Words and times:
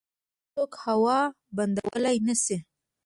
هیڅوک 0.55 0.71
هوا 0.85 1.19
بندولی 1.55 2.17
نشي. 2.27 2.57